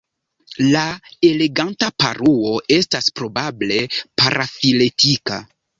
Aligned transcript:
La 0.75 0.85
Eleganta 1.29 1.91
paruo 2.05 2.57
estas 2.81 3.13
probable 3.21 3.83
parafiletika. 4.23 5.45